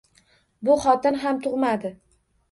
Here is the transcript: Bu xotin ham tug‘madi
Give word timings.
Bu 0.69 0.77
xotin 0.85 1.19
ham 1.25 1.41
tug‘madi 1.43 1.93